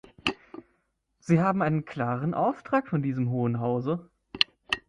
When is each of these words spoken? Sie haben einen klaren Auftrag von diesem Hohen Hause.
Sie 1.19 1.39
haben 1.41 1.61
einen 1.61 1.85
klaren 1.85 2.33
Auftrag 2.33 2.87
von 2.87 3.03
diesem 3.03 3.29
Hohen 3.29 3.59
Hause. 3.59 4.09